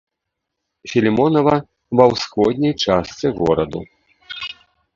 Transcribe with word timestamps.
Філімонава, 0.93 1.55
ва 2.01 2.09
ўсходняй 2.13 2.73
частцы 2.87 3.25
гораду. 3.39 3.81